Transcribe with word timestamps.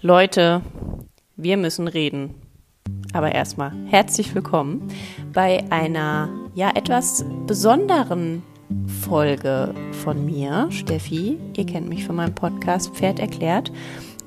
Leute, 0.00 0.62
wir 1.34 1.56
müssen 1.56 1.88
reden. 1.88 2.36
Aber 3.12 3.34
erstmal 3.34 3.72
herzlich 3.86 4.32
willkommen 4.32 4.86
bei 5.32 5.64
einer 5.70 6.28
ja 6.54 6.70
etwas 6.72 7.24
besonderen 7.48 8.44
Folge 9.00 9.74
von 10.04 10.24
mir, 10.24 10.68
Steffi. 10.70 11.36
Ihr 11.56 11.66
kennt 11.66 11.88
mich 11.88 12.06
von 12.06 12.14
meinem 12.14 12.34
Podcast 12.34 12.94
Pferd 12.94 13.18
erklärt. 13.18 13.72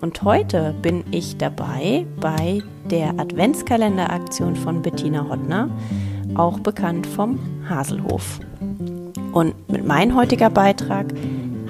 Und 0.01 0.21
heute 0.23 0.75
bin 0.81 1.05
ich 1.11 1.37
dabei 1.37 2.05
bei 2.19 2.61
der 2.89 3.17
Adventskalenderaktion 3.17 4.57
von 4.57 4.81
Bettina 4.81 5.29
Hottner, 5.29 5.69
auch 6.35 6.59
bekannt 6.59 7.07
vom 7.07 7.39
Haselhof. 7.69 8.41
Und 9.31 9.71
mit 9.71 9.85
meinem 9.85 10.17
heutiger 10.17 10.49
Beitrag 10.49 11.13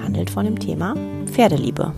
handelt 0.02 0.28
von 0.28 0.44
dem 0.44 0.58
Thema 0.58 0.96
Pferdeliebe. 1.26 1.92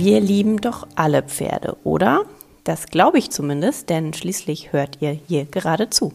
Wir 0.00 0.20
lieben 0.20 0.60
doch 0.60 0.86
alle 0.94 1.24
Pferde, 1.24 1.76
oder? 1.82 2.24
Das 2.62 2.86
glaube 2.86 3.18
ich 3.18 3.32
zumindest, 3.32 3.90
denn 3.90 4.14
schließlich 4.14 4.72
hört 4.72 4.98
ihr 5.00 5.10
hier 5.10 5.44
gerade 5.44 5.90
zu. 5.90 6.12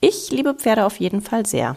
Ich 0.00 0.30
liebe 0.30 0.54
Pferde 0.54 0.86
auf 0.86 1.00
jeden 1.00 1.20
Fall 1.20 1.44
sehr. 1.44 1.74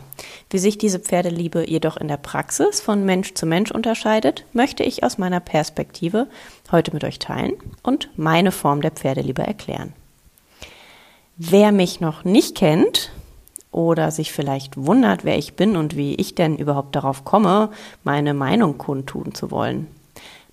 Wie 0.51 0.59
sich 0.59 0.77
diese 0.77 0.99
Pferdeliebe 0.99 1.67
jedoch 1.67 1.97
in 1.97 2.09
der 2.09 2.17
Praxis 2.17 2.79
von 2.79 3.05
Mensch 3.05 3.33
zu 3.33 3.47
Mensch 3.47 3.71
unterscheidet, 3.71 4.45
möchte 4.53 4.83
ich 4.83 5.03
aus 5.03 5.17
meiner 5.17 5.39
Perspektive 5.39 6.27
heute 6.71 6.93
mit 6.93 7.03
euch 7.03 7.17
teilen 7.17 7.53
und 7.81 8.09
meine 8.17 8.51
Form 8.51 8.81
der 8.81 8.91
Pferdeliebe 8.91 9.41
erklären. 9.41 9.93
Wer 11.37 11.71
mich 11.71 12.01
noch 12.01 12.23
nicht 12.23 12.55
kennt 12.55 13.11
oder 13.71 14.11
sich 14.11 14.31
vielleicht 14.31 14.77
wundert, 14.77 15.25
wer 15.25 15.39
ich 15.39 15.55
bin 15.55 15.75
und 15.75 15.95
wie 15.95 16.13
ich 16.13 16.35
denn 16.35 16.55
überhaupt 16.55 16.95
darauf 16.95 17.25
komme, 17.25 17.71
meine 18.03 18.35
Meinung 18.35 18.77
kundtun 18.77 19.33
zu 19.33 19.49
wollen, 19.49 19.87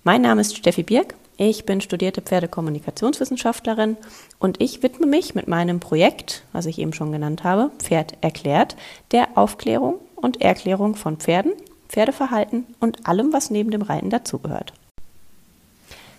mein 0.03 0.21
Name 0.21 0.41
ist 0.41 0.57
Steffi 0.57 0.83
Birk. 0.83 1.15
Ich 1.37 1.65
bin 1.65 1.81
studierte 1.81 2.21
Pferdekommunikationswissenschaftlerin 2.21 3.97
und 4.37 4.61
ich 4.61 4.83
widme 4.83 5.07
mich 5.07 5.33
mit 5.33 5.47
meinem 5.47 5.79
Projekt, 5.79 6.43
was 6.51 6.65
ich 6.65 6.77
eben 6.77 6.93
schon 6.93 7.11
genannt 7.11 7.43
habe, 7.43 7.71
Pferd 7.79 8.17
erklärt, 8.21 8.75
der 9.11 9.29
Aufklärung 9.35 9.95
und 10.15 10.41
Erklärung 10.41 10.95
von 10.95 11.17
Pferden, 11.17 11.53
Pferdeverhalten 11.89 12.65
und 12.79 13.07
allem, 13.07 13.33
was 13.33 13.49
neben 13.49 13.71
dem 13.71 13.81
Reiten 13.81 14.09
dazugehört. 14.09 14.73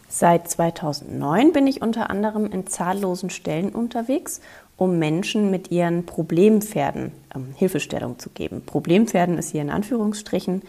Seit 0.08 0.48
2009 0.48 1.52
bin 1.52 1.66
ich 1.66 1.82
unter 1.82 2.08
anderem 2.08 2.46
in 2.46 2.66
zahllosen 2.66 3.30
Stellen 3.30 3.70
unterwegs, 3.70 4.40
um 4.77 4.98
Menschen 4.98 5.50
mit 5.50 5.70
ihren 5.70 6.06
Problempferden 6.06 7.12
ähm, 7.34 7.55
Hilfestellung 7.56 8.18
zu 8.18 8.30
geben. 8.30 8.62
Problempferden 8.64 9.38
ist 9.38 9.50
hier 9.50 9.62
in 9.62 9.70
Anführungsstrichen 9.70 10.62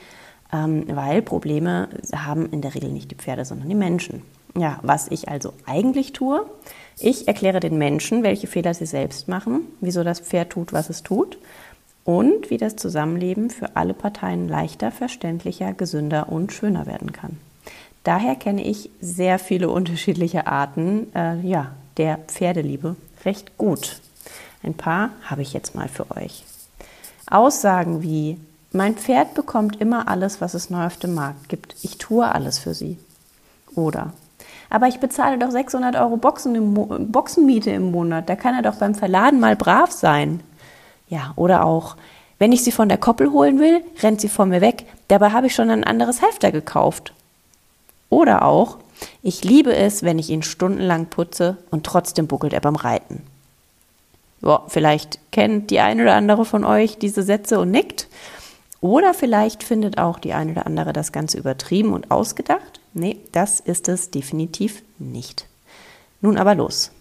weil 0.87 1.21
Probleme 1.21 1.89
haben 2.15 2.51
in 2.51 2.61
der 2.61 2.75
Regel 2.75 2.91
nicht 2.91 3.11
die 3.11 3.15
Pferde, 3.15 3.45
sondern 3.45 3.69
die 3.69 3.75
Menschen. 3.75 4.21
Ja, 4.57 4.79
was 4.83 5.09
ich 5.09 5.27
also 5.27 5.53
eigentlich 5.65 6.13
tue, 6.13 6.45
ich 6.97 7.27
erkläre 7.27 7.59
den 7.59 7.77
Menschen, 7.77 8.23
welche 8.23 8.47
Fehler 8.47 8.73
sie 8.73 8.85
selbst 8.85 9.27
machen, 9.27 9.67
wieso 9.81 10.03
das 10.03 10.21
Pferd 10.21 10.51
tut, 10.51 10.71
was 10.71 10.89
es 10.89 11.03
tut 11.03 11.37
und 12.05 12.49
wie 12.49 12.57
das 12.57 12.77
Zusammenleben 12.77 13.49
für 13.49 13.75
alle 13.75 13.93
Parteien 13.93 14.47
leichter, 14.47 14.91
verständlicher, 14.91 15.73
gesünder 15.73 16.29
und 16.29 16.53
schöner 16.53 16.85
werden 16.85 17.11
kann. 17.11 17.37
Daher 18.05 18.35
kenne 18.35 18.63
ich 18.63 18.89
sehr 19.01 19.39
viele 19.39 19.69
unterschiedliche 19.69 20.47
Arten 20.47 21.07
äh, 21.15 21.39
ja, 21.41 21.71
der 21.97 22.19
Pferdeliebe 22.27 22.95
recht 23.25 23.57
gut. 23.57 23.99
Ein 24.63 24.75
paar 24.75 25.09
habe 25.23 25.41
ich 25.41 25.53
jetzt 25.53 25.75
mal 25.75 25.87
für 25.87 26.15
euch. 26.15 26.45
Aussagen 27.29 28.03
wie 28.03 28.37
mein 28.75 28.95
Pferd 28.95 29.33
bekommt 29.33 29.81
immer 29.81 30.07
alles, 30.07 30.41
was 30.41 30.53
es 30.53 30.69
neu 30.69 30.85
auf 30.85 30.97
dem 30.97 31.13
Markt 31.13 31.49
gibt. 31.49 31.75
Ich 31.81 31.97
tue 31.97 32.27
alles 32.27 32.59
für 32.59 32.73
sie. 32.73 32.97
Oder, 33.75 34.13
aber 34.69 34.87
ich 34.87 34.99
bezahle 34.99 35.37
doch 35.37 35.51
600 35.51 35.95
Euro 35.95 36.17
Boxen 36.17 36.55
im 36.55 37.11
Boxenmiete 37.11 37.71
im 37.71 37.91
Monat. 37.91 38.29
Da 38.29 38.35
kann 38.35 38.55
er 38.55 38.61
doch 38.61 38.75
beim 38.75 38.95
Verladen 38.95 39.39
mal 39.39 39.55
brav 39.55 39.91
sein. 39.91 40.41
Ja, 41.07 41.33
oder 41.35 41.65
auch, 41.65 41.95
wenn 42.39 42.51
ich 42.51 42.63
sie 42.63 42.71
von 42.71 42.89
der 42.89 42.97
Koppel 42.97 43.31
holen 43.31 43.59
will, 43.59 43.83
rennt 44.01 44.21
sie 44.21 44.29
vor 44.29 44.45
mir 44.45 44.61
weg. 44.61 44.85
Dabei 45.07 45.31
habe 45.31 45.47
ich 45.47 45.55
schon 45.55 45.69
ein 45.69 45.83
anderes 45.83 46.21
Halfter 46.21 46.51
gekauft. 46.51 47.13
Oder 48.09 48.43
auch, 48.43 48.77
ich 49.21 49.43
liebe 49.43 49.75
es, 49.75 50.03
wenn 50.03 50.19
ich 50.19 50.29
ihn 50.29 50.43
stundenlang 50.43 51.07
putze 51.07 51.57
und 51.71 51.85
trotzdem 51.85 52.27
buckelt 52.27 52.53
er 52.53 52.61
beim 52.61 52.75
Reiten. 52.75 53.23
Ja, 54.41 54.63
vielleicht 54.67 55.19
kennt 55.31 55.71
die 55.71 55.79
eine 55.79 56.03
oder 56.03 56.15
andere 56.15 56.45
von 56.45 56.65
euch 56.65 56.97
diese 56.97 57.23
Sätze 57.23 57.59
und 57.59 57.71
nickt. 57.71 58.07
Oder 58.85 59.15
vielleicht 59.15 59.63
findet 59.63 59.97
auch 59.97 60.19
die 60.19 60.33
eine 60.33 60.51
oder 60.51 60.67
andere 60.67 60.93
das 60.93 61.11
Ganze 61.11 61.39
übertrieben 61.39 61.91
und 61.91 62.11
ausgedacht. 62.11 62.79
Nee, 62.93 63.17
das 63.31 63.59
ist 63.59 63.89
es 63.89 64.11
definitiv 64.11 64.83
nicht. 64.99 65.47
Nun 66.21 66.37
aber 66.37 66.53
los. 66.53 66.91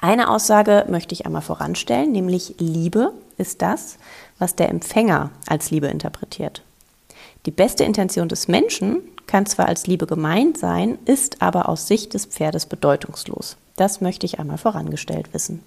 Eine 0.00 0.30
Aussage 0.30 0.86
möchte 0.88 1.12
ich 1.12 1.26
einmal 1.26 1.42
voranstellen, 1.42 2.12
nämlich 2.12 2.54
Liebe 2.58 3.12
ist 3.38 3.60
das, 3.60 3.98
was 4.38 4.54
der 4.54 4.68
Empfänger 4.68 5.30
als 5.48 5.72
Liebe 5.72 5.88
interpretiert. 5.88 6.62
Die 7.44 7.50
beste 7.50 7.82
Intention 7.82 8.28
des 8.28 8.46
Menschen 8.46 9.00
kann 9.26 9.46
zwar 9.46 9.66
als 9.66 9.88
Liebe 9.88 10.06
gemeint 10.06 10.58
sein, 10.58 10.96
ist 11.06 11.42
aber 11.42 11.68
aus 11.68 11.88
Sicht 11.88 12.14
des 12.14 12.26
Pferdes 12.26 12.66
bedeutungslos. 12.66 13.56
Das 13.74 14.00
möchte 14.00 14.26
ich 14.26 14.38
einmal 14.38 14.58
vorangestellt 14.58 15.34
wissen. 15.34 15.64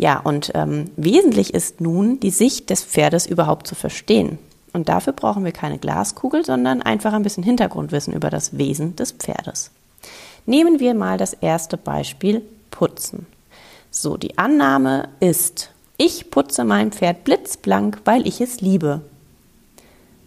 Ja, 0.00 0.18
und 0.18 0.52
ähm, 0.54 0.86
wesentlich 0.96 1.52
ist 1.52 1.82
nun, 1.82 2.20
die 2.20 2.30
Sicht 2.30 2.70
des 2.70 2.82
Pferdes 2.82 3.26
überhaupt 3.26 3.66
zu 3.66 3.74
verstehen. 3.74 4.38
Und 4.72 4.88
dafür 4.88 5.12
brauchen 5.12 5.44
wir 5.44 5.52
keine 5.52 5.76
Glaskugel, 5.76 6.42
sondern 6.42 6.80
einfach 6.80 7.12
ein 7.12 7.22
bisschen 7.22 7.44
Hintergrundwissen 7.44 8.14
über 8.14 8.30
das 8.30 8.56
Wesen 8.56 8.96
des 8.96 9.12
Pferdes. 9.12 9.70
Nehmen 10.46 10.80
wir 10.80 10.94
mal 10.94 11.18
das 11.18 11.34
erste 11.34 11.76
Beispiel 11.76 12.40
Putzen. 12.70 13.26
So, 13.90 14.16
die 14.16 14.38
Annahme 14.38 15.10
ist, 15.20 15.68
ich 15.98 16.30
putze 16.30 16.64
mein 16.64 16.92
Pferd 16.92 17.24
blitzblank, 17.24 17.98
weil 18.06 18.26
ich 18.26 18.40
es 18.40 18.62
liebe. 18.62 19.02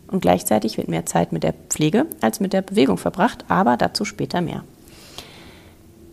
Und 0.05 0.21
gleichzeitig 0.21 0.77
wird 0.77 0.87
mehr 0.87 1.07
Zeit 1.07 1.31
mit 1.31 1.41
der 1.41 1.55
Pflege 1.69 2.05
als 2.21 2.39
mit 2.39 2.53
der 2.53 2.61
Bewegung 2.61 2.99
verbracht, 2.99 3.45
aber 3.47 3.75
dazu 3.75 4.05
später 4.05 4.39
mehr. 4.39 4.63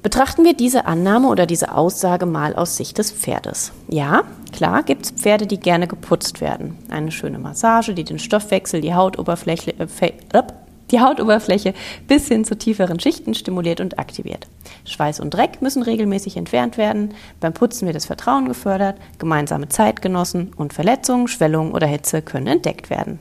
Betrachten 0.02 0.44
wir 0.44 0.54
diese 0.54 0.86
Annahme 0.86 1.28
oder 1.28 1.44
diese 1.44 1.74
Aussage 1.74 2.24
mal 2.24 2.54
aus 2.54 2.76
Sicht 2.76 2.96
des 2.96 3.12
Pferdes. 3.12 3.72
Ja, 3.86 4.22
klar 4.50 4.82
gibt 4.82 5.04
es 5.04 5.10
Pferde, 5.10 5.46
die 5.46 5.60
gerne 5.60 5.86
geputzt 5.86 6.40
werden. 6.40 6.78
Eine 6.88 7.12
schöne 7.12 7.38
Massage, 7.38 7.92
die 7.92 8.04
den 8.04 8.18
Stoffwechsel, 8.18 8.80
die 8.80 8.94
Hautoberfläche, 8.94 9.74
äh, 9.78 10.42
die 10.90 11.00
Hautoberfläche 11.00 11.74
bis 12.08 12.28
hin 12.28 12.46
zu 12.46 12.56
tieferen 12.56 12.98
Schichten 12.98 13.34
stimuliert 13.34 13.82
und 13.82 13.98
aktiviert. 13.98 14.46
Schweiß 14.86 15.20
und 15.20 15.34
Dreck 15.34 15.60
müssen 15.60 15.82
regelmäßig 15.82 16.38
entfernt 16.38 16.78
werden. 16.78 17.14
Beim 17.38 17.52
Putzen 17.52 17.84
wird 17.84 17.96
das 17.96 18.06
Vertrauen 18.06 18.48
gefördert, 18.48 18.96
gemeinsame 19.18 19.68
Zeit 19.68 20.00
genossen 20.00 20.52
und 20.56 20.72
Verletzungen, 20.72 21.28
Schwellungen 21.28 21.72
oder 21.72 21.86
Hitze 21.86 22.22
können 22.22 22.46
entdeckt 22.46 22.88
werden. 22.88 23.18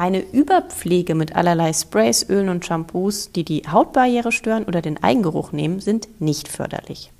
Eine 0.00 0.20
Überpflege 0.22 1.14
mit 1.14 1.36
allerlei 1.36 1.74
Sprays, 1.74 2.26
Ölen 2.26 2.48
und 2.48 2.64
Shampoos, 2.64 3.32
die 3.32 3.44
die 3.44 3.64
Hautbarriere 3.70 4.32
stören 4.32 4.64
oder 4.64 4.80
den 4.80 5.02
Eigengeruch 5.02 5.52
nehmen, 5.52 5.80
sind 5.80 6.08
nicht 6.22 6.48
förderlich. 6.48 7.12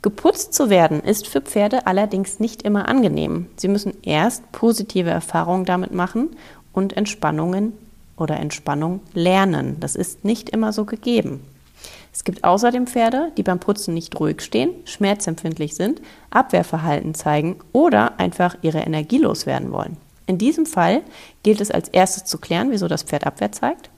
Geputzt 0.00 0.54
zu 0.54 0.70
werden 0.70 1.00
ist 1.00 1.28
für 1.28 1.42
Pferde 1.42 1.86
allerdings 1.86 2.40
nicht 2.40 2.62
immer 2.62 2.88
angenehm. 2.88 3.48
Sie 3.56 3.68
müssen 3.68 3.92
erst 4.00 4.50
positive 4.52 5.10
Erfahrungen 5.10 5.66
damit 5.66 5.92
machen 5.92 6.30
und 6.72 6.96
Entspannungen 6.96 7.74
oder 8.16 8.40
Entspannung 8.40 9.00
lernen. 9.12 9.76
Das 9.80 9.94
ist 9.94 10.24
nicht 10.24 10.48
immer 10.48 10.72
so 10.72 10.86
gegeben. 10.86 11.42
Es 12.10 12.24
gibt 12.24 12.42
außerdem 12.42 12.86
Pferde, 12.86 13.32
die 13.36 13.42
beim 13.42 13.60
Putzen 13.60 13.92
nicht 13.92 14.18
ruhig 14.18 14.40
stehen, 14.40 14.70
schmerzempfindlich 14.86 15.74
sind, 15.74 16.00
Abwehrverhalten 16.30 17.12
zeigen 17.12 17.56
oder 17.72 18.18
einfach 18.18 18.56
ihre 18.62 18.80
Energie 18.80 19.18
loswerden 19.18 19.72
wollen. 19.72 19.98
In 20.26 20.38
diesem 20.38 20.66
Fall 20.66 21.02
gilt 21.42 21.60
es 21.60 21.70
als 21.70 21.88
erstes 21.88 22.24
zu 22.24 22.38
klären, 22.38 22.70
wieso 22.70 22.88
das 22.88 23.02
Pferd 23.02 23.26
Abwehr 23.26 23.52
zeigt. 23.52 23.90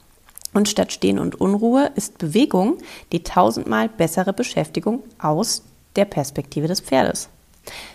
Und 0.52 0.69
statt 0.69 0.93
Stehen 0.93 1.19
und 1.19 1.40
Unruhe 1.40 1.90
ist 1.94 2.19
Bewegung 2.19 2.78
die 3.12 3.23
tausendmal 3.23 3.88
bessere 3.88 4.32
Beschäftigung 4.32 5.02
aus 5.19 5.62
der 5.96 6.06
Perspektive 6.06 6.67
des 6.67 6.81
Pferdes. 6.81 7.28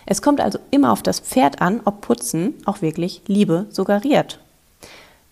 Es 0.06 0.22
kommt 0.22 0.40
also 0.40 0.58
immer 0.70 0.92
auf 0.92 1.02
das 1.02 1.20
Pferd 1.20 1.60
an, 1.60 1.80
ob 1.84 2.02
Putzen 2.02 2.54
auch 2.64 2.82
wirklich 2.82 3.22
Liebe 3.26 3.66
suggeriert. 3.70 4.38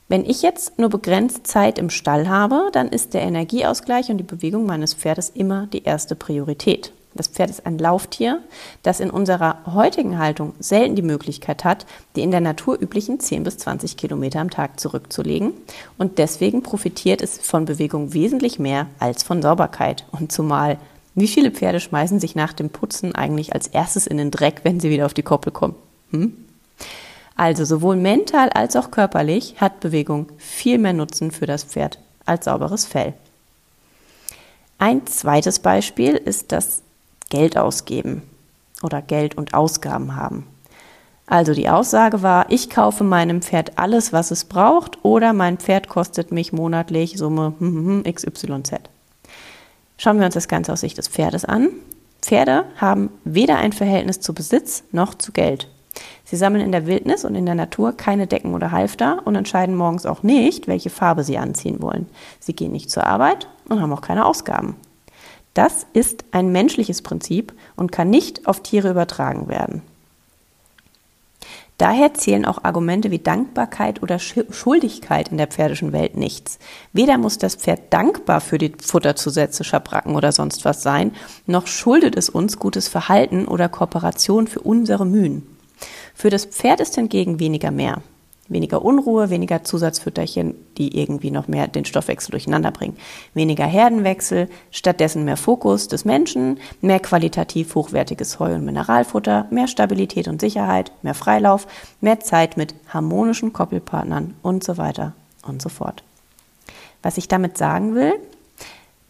Wenn 0.08 0.25
ich 0.25 0.43
jetzt 0.43 0.76
nur 0.79 0.88
begrenzt 0.88 1.46
Zeit 1.46 1.79
im 1.79 1.88
Stall 1.88 2.29
habe, 2.29 2.70
dann 2.73 2.88
ist 2.88 3.14
der 3.14 3.23
Energieausgleich 3.23 4.11
und 4.11 4.19
die 4.19 4.25
Bewegung 4.25 4.67
meines 4.67 4.93
Pferdes 4.93 5.31
immer 5.31 5.69
die 5.69 5.85
erste 5.85 6.17
Priorität. 6.17 6.93
Das 7.15 7.27
Pferd 7.27 7.51
ist 7.51 7.67
ein 7.67 7.79
Lauftier, 7.79 8.41
das 8.85 9.01
in 9.01 9.11
unserer 9.11 9.59
heutigen 9.67 10.19
Haltung 10.19 10.55
selten 10.61 10.95
die 10.95 11.03
Möglichkeit 11.03 11.65
hat, 11.65 11.85
die 12.15 12.23
in 12.23 12.31
der 12.31 12.41
Natur 12.41 12.81
üblichen 12.81 13.19
10 13.19 13.43
bis 13.43 13.59
20 13.59 13.97
Kilometer 13.97 14.41
am 14.41 14.51
Tag 14.51 14.79
zurückzulegen. 14.79 15.53
Und 15.99 16.19
deswegen 16.19 16.62
profitiert 16.62 17.21
es 17.21 17.39
von 17.39 17.65
Bewegung 17.65 18.12
wesentlich 18.12 18.61
mehr 18.61 18.87
als 19.01 19.25
von 19.25 19.43
Sauberkeit. 19.43 20.05
Und 20.12 20.31
zumal, 20.31 20.79
wie 21.17 21.27
viele 21.27 21.51
Pferde 21.51 21.81
schmeißen 21.81 22.21
sich 22.21 22.37
nach 22.37 22.53
dem 22.53 22.71
Putzen 22.71 23.15
eigentlich 23.15 23.55
als 23.55 23.67
erstes 23.67 24.06
in 24.06 24.17
den 24.17 24.31
Dreck, 24.31 24.61
wenn 24.63 24.79
sie 24.79 24.91
wieder 24.91 25.06
auf 25.06 25.15
die 25.15 25.25
Koppel 25.25 25.53
kommen? 25.53 25.75
Hm? 26.13 26.33
Also 27.35 27.65
sowohl 27.65 27.97
mental 27.97 28.51
als 28.51 28.77
auch 28.77 28.93
körperlich 28.93 29.56
hat 29.61 29.81
Bewegung 29.81 30.29
viel 30.39 30.79
mehr 30.79 30.93
Nutzen 30.93 31.33
für 31.33 31.47
das 31.47 31.65
Pferd 31.65 31.99
als 32.25 32.45
sauberes 32.45 32.87
Fell. 32.87 33.15
Ein 34.79 35.06
zweites 35.06 35.59
Beispiel 35.59 36.15
ist 36.15 36.53
das 36.53 36.83
Geld 37.31 37.56
ausgeben 37.56 38.23
oder 38.82 39.00
Geld 39.00 39.37
und 39.37 39.55
Ausgaben 39.55 40.15
haben. 40.17 40.47
Also 41.27 41.55
die 41.55 41.69
Aussage 41.69 42.23
war, 42.23 42.50
ich 42.50 42.71
kaufe 42.71 43.05
meinem 43.05 43.41
Pferd 43.41 43.79
alles, 43.79 44.12
was 44.12 44.32
es 44.32 44.44
braucht, 44.44 45.05
oder 45.05 45.32
mein 45.32 45.59
Pferd 45.59 45.88
kostet 45.88 46.32
mich 46.32 46.53
monatlich 46.53 47.17
Summe 47.17 47.55
XYZ. 48.05 48.73
Schauen 49.97 50.19
wir 50.19 50.27
uns 50.27 50.35
das 50.35 50.49
Ganze 50.49 50.73
aus 50.73 50.81
Sicht 50.81 50.99
des 50.99 51.06
Pferdes 51.09 51.44
an. 51.44 51.69
Pferde 52.21 52.65
haben 52.77 53.11
weder 53.25 53.59
ein 53.59 53.73
Verhältnis 53.73 54.21
zu 54.21 54.35
Besitz 54.35 54.82
noch 54.91 55.15
zu 55.15 55.31
Geld. 55.31 55.69
Sie 56.25 56.37
sammeln 56.37 56.65
in 56.65 56.73
der 56.73 56.87
Wildnis 56.87 57.25
und 57.25 57.35
in 57.35 57.47
der 57.47 57.55
Natur 57.55 57.93
keine 57.93 58.27
Decken 58.27 58.55
oder 58.55 58.73
Halfter 58.73 59.23
und 59.25 59.37
entscheiden 59.37 59.75
morgens 59.77 60.06
auch 60.06 60.23
nicht, 60.23 60.69
welche 60.69 60.91
Farbe 60.91 61.23
sie 61.23 61.38
anziehen 61.38 61.81
wollen. 61.81 62.06
Sie 62.41 62.55
gehen 62.55 62.73
nicht 62.73 62.91
zur 62.91 63.06
Arbeit 63.06 63.49
und 63.69 63.81
haben 63.81 63.93
auch 63.93 64.00
keine 64.00 64.27
Ausgaben. 64.27 64.77
Das 65.61 65.85
ist 65.93 66.25
ein 66.31 66.53
menschliches 66.53 67.03
Prinzip 67.03 67.53
und 67.77 67.93
kann 67.93 68.09
nicht 68.09 68.47
auf 68.47 68.62
Tiere 68.62 68.89
übertragen 68.89 69.47
werden. 69.49 69.83
Daher 71.77 72.15
zählen 72.15 72.47
auch 72.47 72.65
Argumente 72.65 73.11
wie 73.11 73.19
Dankbarkeit 73.19 74.03
oder 74.03 74.19
Schuldigkeit 74.19 75.29
in 75.29 75.37
der 75.37 75.49
pferdischen 75.49 75.93
Welt 75.93 76.17
nichts. 76.17 76.61
Weder 76.95 77.19
muss 77.19 77.37
das 77.37 77.57
Pferd 77.57 77.93
dankbar 77.93 78.41
für 78.41 78.57
die 78.57 78.73
Futterzusätze, 78.83 79.62
Schabracken 79.62 80.15
oder 80.15 80.33
sonst 80.33 80.65
was 80.65 80.83
sein, 80.83 81.12
noch 81.45 81.67
schuldet 81.67 82.17
es 82.17 82.31
uns 82.31 82.59
gutes 82.59 82.89
Verhalten 82.89 83.45
oder 83.45 83.69
Kooperation 83.69 84.47
für 84.47 84.61
unsere 84.61 85.05
Mühen. 85.05 85.47
Für 86.15 86.31
das 86.31 86.47
Pferd 86.47 86.81
ist 86.81 86.95
hingegen 86.95 87.39
weniger 87.39 87.71
mehr 87.71 88.01
weniger 88.50 88.85
Unruhe, 88.85 89.31
weniger 89.31 89.64
Zusatzfütterchen, 89.64 90.55
die 90.76 90.99
irgendwie 90.99 91.31
noch 91.31 91.49
mehr 91.49 91.69
den 91.69 91.85
Stoffwechsel 91.85 92.32
durcheinander 92.32 92.70
bringen. 92.70 92.97
Weniger 93.32 93.64
Herdenwechsel, 93.64 94.49
stattdessen 94.70 95.25
mehr 95.25 95.37
Fokus 95.37 95.88
des 95.88 96.05
Menschen, 96.05 96.58
mehr 96.81 97.00
qualitativ 97.00 97.75
hochwertiges 97.75 98.38
Heu- 98.38 98.55
und 98.55 98.64
Mineralfutter, 98.64 99.47
mehr 99.50 99.69
Stabilität 99.69 100.29
und 100.29 100.41
Sicherheit, 100.41 100.93
mehr 101.02 101.14
Freilauf, 101.14 101.67
mehr 102.00 102.20
Zeit 102.20 102.56
mit 102.56 102.75
harmonischen 102.88 103.52
Koppelpartnern 103.52 104.35
und 104.43 104.64
so 104.64 104.76
weiter 104.76 105.14
und 105.46 105.62
so 105.62 105.69
fort. 105.69 106.03
Was 107.03 107.17
ich 107.17 107.29
damit 107.29 107.56
sagen 107.56 107.94
will, 107.94 108.12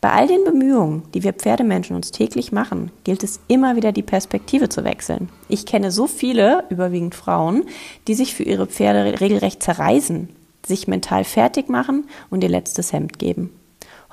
bei 0.00 0.12
all 0.12 0.26
den 0.26 0.44
Bemühungen, 0.44 1.02
die 1.12 1.22
wir 1.22 1.34
Pferdemenschen 1.34 1.94
uns 1.94 2.10
täglich 2.10 2.52
machen, 2.52 2.90
gilt 3.04 3.22
es 3.22 3.40
immer 3.48 3.76
wieder 3.76 3.92
die 3.92 4.02
Perspektive 4.02 4.70
zu 4.70 4.82
wechseln. 4.82 5.28
Ich 5.48 5.66
kenne 5.66 5.90
so 5.90 6.06
viele, 6.06 6.64
überwiegend 6.70 7.14
Frauen, 7.14 7.64
die 8.08 8.14
sich 8.14 8.34
für 8.34 8.44
ihre 8.44 8.66
Pferde 8.66 9.20
regelrecht 9.20 9.62
zerreißen, 9.62 10.30
sich 10.64 10.88
mental 10.88 11.24
fertig 11.24 11.68
machen 11.68 12.08
und 12.30 12.42
ihr 12.42 12.48
letztes 12.48 12.92
Hemd 12.92 13.18
geben. 13.18 13.50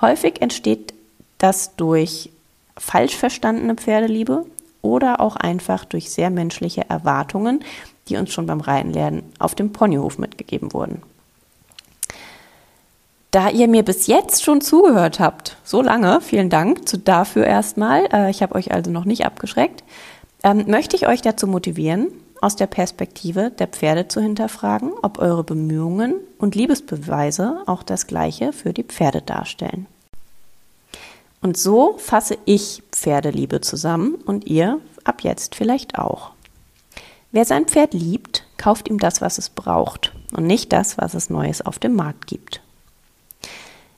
Häufig 0.02 0.42
entsteht 0.42 0.94
das 1.38 1.76
durch 1.78 2.32
falsch 2.78 3.16
verstandene 3.16 3.76
Pferdeliebe 3.76 4.46
oder 4.82 5.22
auch 5.22 5.38
einfach 5.38 5.86
durch 5.86 6.10
sehr 6.10 6.30
menschliche 6.30 6.90
Erwartungen, 6.90 7.64
die 8.10 8.18
uns 8.18 8.32
schon 8.32 8.46
beim 8.46 8.62
Reitenlernen 8.62 9.24
auf 9.40 9.56
dem 9.56 9.72
Ponyhof 9.72 10.18
mitgegeben 10.18 10.74
wurden. 10.74 11.02
Da 13.38 13.52
ihr 13.52 13.68
mir 13.68 13.84
bis 13.84 14.08
jetzt 14.08 14.44
schon 14.44 14.62
zugehört 14.62 15.20
habt, 15.20 15.58
so 15.64 15.84
lange, 15.84 16.22
vielen 16.22 16.50
Dank 16.50 16.82
dafür 17.06 17.46
erstmal. 17.46 18.08
Äh, 18.12 18.32
ich 18.32 18.42
habe 18.42 18.56
euch 18.56 18.72
also 18.72 18.90
noch 18.90 19.06
nicht 19.06 19.28
abgeschreckt. 19.28 19.84
Ähm, 20.42 20.66
möchte 20.66 20.96
ich 20.96 21.08
euch 21.08 21.22
dazu 21.22 21.46
motivieren, 21.46 22.08
aus 22.42 22.56
der 22.56 22.66
Perspektive 22.66 23.52
der 23.52 23.68
Pferde 23.68 24.08
zu 24.08 24.22
hinterfragen, 24.22 24.92
ob 25.04 25.20
eure 25.20 25.44
Bemühungen 25.44 26.16
und 26.40 26.56
Liebesbeweise 26.56 27.62
auch 27.68 27.84
das 27.84 28.08
Gleiche 28.08 28.54
für 28.54 28.74
die 28.74 28.84
Pferde 28.84 29.22
darstellen. 29.22 29.86
Und 31.40 31.58
so 31.58 31.94
fasse 32.00 32.40
ich 32.46 32.82
Pferdeliebe 32.92 33.62
zusammen 33.62 34.16
und 34.16 34.48
ihr 34.48 34.80
ab 35.04 35.22
jetzt 35.22 35.54
vielleicht 35.54 36.00
auch. 36.00 36.32
Wer 37.32 37.46
sein 37.46 37.66
Pferd 37.68 37.94
liebt, 37.94 38.48
kauft 38.58 38.90
ihm 38.90 38.98
das, 38.98 39.22
was 39.22 39.38
es 39.38 39.50
braucht 39.50 40.12
und 40.36 40.48
nicht 40.48 40.74
das, 40.74 40.98
was 40.98 41.14
es 41.14 41.30
Neues 41.30 41.64
auf 41.64 41.78
dem 41.78 41.94
Markt 41.94 42.26
gibt. 42.26 42.62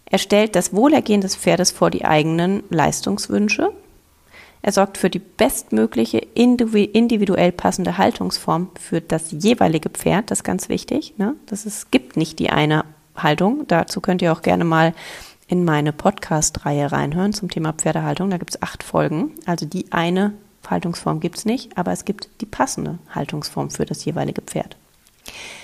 Er 0.10 0.18
stellt 0.18 0.56
das 0.56 0.74
Wohlergehen 0.74 1.22
des 1.22 1.36
Pferdes 1.36 1.72
vor 1.72 1.90
die 1.92 2.06
eigenen 2.06 2.64
Leistungswünsche. 2.70 3.72
Er 4.62 4.72
sorgt 4.72 4.98
für 4.98 5.10
die 5.10 5.20
bestmögliche 5.20 6.18
individuell 6.18 7.52
passende 7.52 7.98
Haltungsform 7.98 8.70
für 8.80 9.00
das 9.00 9.32
jeweilige 9.32 9.90
Pferd. 9.90 10.32
Das 10.32 10.40
ist 10.40 10.44
ganz 10.44 10.68
wichtig. 10.68 11.14
Ne? 11.18 11.36
Das 11.46 11.66
ist, 11.66 11.92
gibt 11.92 12.18
nicht 12.18 12.40
die 12.40 12.50
eine 12.50 12.84
Haltung. 13.16 13.66
Dazu 13.68 14.02
könnt 14.02 14.22
ihr 14.22 14.34
auch 14.34 14.42
gerne 14.42 14.66
mal 14.66 14.94
in 15.48 15.64
meine 15.64 15.94
Podcast-Reihe 15.94 16.92
reinhören 16.92 17.34
zum 17.34 17.50
Thema 17.50 17.74
Pferdehaltung. 17.74 18.30
Da 18.30 18.38
gibt 18.38 18.52
es 18.52 18.62
acht 18.62 18.84
Folgen. 18.84 19.32
Also 19.46 19.66
die 19.66 19.92
eine 19.92 20.34
Haltungsform 20.70 21.20
gibt 21.20 21.38
es 21.38 21.46
nicht, 21.46 21.78
aber 21.78 21.92
es 21.92 22.06
gibt 22.06 22.30
die 22.42 22.46
passende 22.46 23.00
Haltungsform 23.10 23.72
für 23.72 23.86
das 23.86 24.06
jeweilige 24.06 24.42
Pferd. 24.42 24.78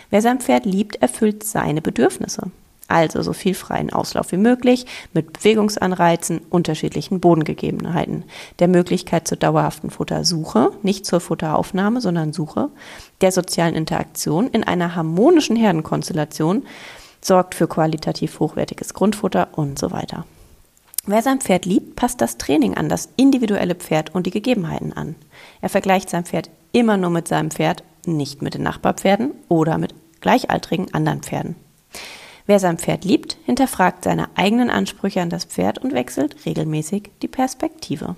Wer 0.09 0.21
sein 0.21 0.39
Pferd 0.39 0.65
liebt, 0.65 0.95
erfüllt 0.95 1.43
seine 1.43 1.81
Bedürfnisse. 1.81 2.49
Also 2.87 3.23
so 3.23 3.33
viel 3.33 3.55
freien 3.55 3.91
Auslauf 3.91 4.31
wie 4.31 4.37
möglich 4.37 4.85
mit 5.13 5.33
Bewegungsanreizen, 5.33 6.41
unterschiedlichen 6.49 7.19
Bodengegebenheiten, 7.19 8.25
der 8.59 8.67
Möglichkeit 8.67 9.27
zur 9.27 9.37
dauerhaften 9.37 9.89
Futtersuche, 9.89 10.71
nicht 10.83 11.05
zur 11.05 11.19
Futteraufnahme, 11.19 11.99
sondern 11.99 12.31
Suche, 12.31 12.69
der 13.21 13.31
sozialen 13.31 13.73
Interaktion 13.73 14.47
in 14.47 14.63
einer 14.63 14.95
harmonischen 14.95 15.55
Herdenkonstellation, 15.55 16.63
sorgt 17.21 17.55
für 17.55 17.67
qualitativ 17.67 18.39
hochwertiges 18.39 18.93
Grundfutter 18.93 19.47
und 19.53 19.79
so 19.79 19.91
weiter. 19.91 20.25
Wer 21.07 21.23
sein 21.23 21.41
Pferd 21.41 21.65
liebt, 21.65 21.95
passt 21.95 22.21
das 22.21 22.37
Training 22.37 22.75
an 22.75 22.89
das 22.89 23.09
individuelle 23.15 23.75
Pferd 23.75 24.13
und 24.13 24.27
die 24.27 24.31
Gegebenheiten 24.31 24.93
an. 24.93 25.15
Er 25.61 25.69
vergleicht 25.69 26.09
sein 26.09 26.25
Pferd 26.25 26.51
immer 26.71 26.97
nur 26.97 27.09
mit 27.09 27.27
seinem 27.27 27.49
Pferd, 27.49 27.83
nicht 28.05 28.43
mit 28.43 28.53
den 28.53 28.63
Nachbarpferden 28.63 29.31
oder 29.47 29.77
mit 29.79 29.93
gleichaltrigen 30.21 30.93
anderen 30.93 31.21
Pferden. 31.21 31.55
Wer 32.47 32.59
sein 32.59 32.77
Pferd 32.77 33.05
liebt, 33.05 33.37
hinterfragt 33.45 34.03
seine 34.03 34.29
eigenen 34.35 34.69
Ansprüche 34.69 35.21
an 35.21 35.29
das 35.29 35.45
Pferd 35.45 35.79
und 35.79 35.93
wechselt 35.93 36.45
regelmäßig 36.45 37.09
die 37.21 37.27
Perspektive. 37.27 38.15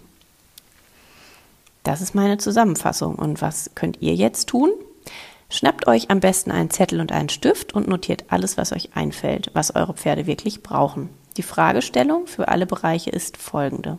Das 1.83 2.01
ist 2.01 2.15
meine 2.15 2.37
Zusammenfassung. 2.37 3.15
Und 3.15 3.41
was 3.41 3.71
könnt 3.73 4.01
ihr 4.01 4.13
jetzt 4.13 4.49
tun? 4.49 4.71
Schnappt 5.49 5.87
euch 5.87 6.11
am 6.11 6.19
besten 6.19 6.51
einen 6.51 6.69
Zettel 6.69 6.99
und 6.99 7.13
einen 7.13 7.29
Stift 7.29 7.73
und 7.73 7.87
notiert 7.87 8.25
alles, 8.27 8.57
was 8.57 8.73
euch 8.73 8.89
einfällt, 8.95 9.49
was 9.53 9.73
eure 9.73 9.93
Pferde 9.93 10.27
wirklich 10.27 10.61
brauchen. 10.61 11.09
Die 11.37 11.43
Fragestellung 11.43 12.27
für 12.27 12.49
alle 12.49 12.65
Bereiche 12.65 13.11
ist 13.11 13.37
folgende. 13.37 13.97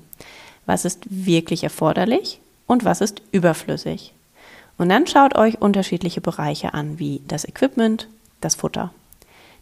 Was 0.66 0.85
ist 0.85 1.06
wirklich 1.08 1.64
erforderlich 1.64 2.40
und 2.66 2.85
was 2.85 3.00
ist 3.00 3.23
überflüssig? 3.32 4.12
Und 4.76 4.90
dann 4.90 5.06
schaut 5.06 5.35
euch 5.37 5.62
unterschiedliche 5.62 6.20
Bereiche 6.20 6.75
an, 6.75 6.99
wie 6.99 7.23
das 7.26 7.47
Equipment, 7.47 8.08
das 8.42 8.54
Futter, 8.54 8.92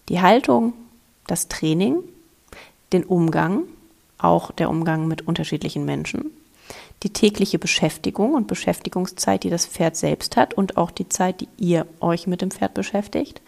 die 0.08 0.20
Haltung, 0.20 0.72
das 1.26 1.48
Training, 1.48 2.02
den 2.92 3.04
Umgang, 3.04 3.64
auch 4.18 4.50
der 4.52 4.70
Umgang 4.70 5.08
mit 5.08 5.26
unterschiedlichen 5.26 5.84
Menschen, 5.84 6.30
die 7.02 7.12
tägliche 7.12 7.58
Beschäftigung 7.58 8.34
und 8.34 8.46
Beschäftigungszeit, 8.46 9.44
die 9.44 9.50
das 9.50 9.66
Pferd 9.66 9.96
selbst 9.96 10.36
hat 10.36 10.54
und 10.54 10.76
auch 10.76 10.90
die 10.90 11.08
Zeit, 11.08 11.40
die 11.40 11.48
ihr 11.58 11.86
euch 12.00 12.26
mit 12.26 12.40
dem 12.40 12.50
Pferd 12.50 12.74
beschäftigt 12.74 13.40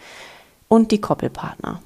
und 0.67 0.91
die 0.91 1.01
Koppelpartner. 1.01 1.81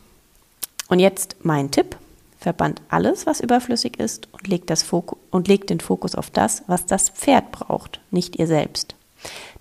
Und 0.90 1.00
jetzt 1.00 1.38
mein 1.44 1.72
Tipp. 1.72 1.98
Verbannt 2.38 2.82
alles, 2.90 3.26
was 3.26 3.40
überflüssig 3.40 3.98
ist 3.98 4.28
und 4.34 4.50
legt, 4.50 4.70
das 4.70 4.84
Fokus, 4.84 5.18
und 5.32 5.48
legt 5.48 5.70
den 5.70 5.80
Fokus 5.80 6.14
auf 6.14 6.30
das, 6.30 6.64
was 6.68 6.86
das 6.86 7.08
Pferd 7.08 7.54
braucht, 7.54 8.02
nicht 8.12 8.36
ihr 8.36 8.48
selbst. 8.48 8.96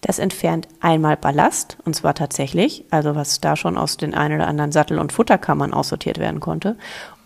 Das 0.01 0.19
entfernt 0.19 0.69
einmal 0.81 1.17
Ballast, 1.17 1.79
und 1.85 1.95
zwar 1.95 2.15
tatsächlich, 2.15 2.85
also 2.91 3.15
was 3.15 3.41
da 3.41 3.57
schon 3.57 3.79
aus 3.79 3.97
den 3.97 4.15
ein 4.15 4.33
oder 4.33 4.49
anderen 4.49 4.73
Sattel- 4.73 4.99
und 4.99 5.13
Futterkammern 5.13 5.73
aussortiert 5.73 6.19
werden 6.19 6.41
konnte. 6.41 6.77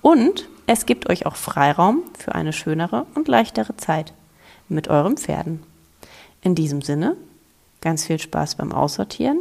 Und 0.03 0.49
es 0.67 0.85
gibt 0.85 1.09
euch 1.09 1.27
auch 1.27 1.37
Freiraum 1.37 2.03
für 2.19 2.35
eine 2.35 2.53
schönere 2.53 3.07
und 3.15 3.29
leichtere 3.29 3.77
Zeit 3.77 4.13
mit 4.69 4.89
euren 4.89 5.17
Pferden. 5.17 5.63
In 6.43 6.55
diesem 6.55 6.83
Sinne, 6.83 7.17
ganz 7.81 8.05
viel 8.05 8.19
Spaß 8.19 8.57
beim 8.57 8.73
Aussortieren, 8.73 9.41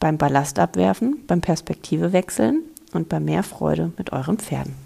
beim 0.00 0.18
Ballast 0.18 0.58
abwerfen, 0.58 1.24
beim 1.26 1.40
Perspektive 1.40 2.12
wechseln 2.12 2.62
und 2.92 3.08
bei 3.08 3.20
mehr 3.20 3.42
Freude 3.42 3.92
mit 3.96 4.12
euren 4.12 4.38
Pferden. 4.38 4.83